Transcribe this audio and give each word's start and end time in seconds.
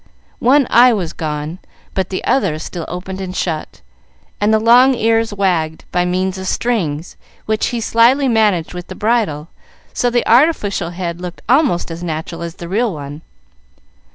One 0.39 0.65
eye 0.71 0.93
was 0.93 1.13
gone, 1.13 1.59
but 1.93 2.09
the 2.09 2.23
other 2.25 2.57
still 2.57 2.85
opened 2.87 3.21
and 3.21 3.35
shut, 3.35 3.81
and 4.39 4.51
the 4.51 4.57
long 4.57 4.95
ears 4.95 5.31
wagged 5.31 5.83
by 5.91 6.05
means 6.05 6.39
of 6.39 6.47
strings, 6.47 7.17
which 7.45 7.67
he 7.67 7.79
slyly 7.79 8.27
managed 8.27 8.73
with 8.73 8.87
the 8.87 8.95
bridle, 8.95 9.49
so 9.93 10.09
the 10.09 10.25
artificial 10.27 10.89
head 10.89 11.21
looked 11.21 11.43
almost 11.47 11.91
as 11.91 12.01
natural 12.03 12.41
as 12.41 12.55
the 12.55 12.67
real 12.67 12.91
one. 12.91 13.21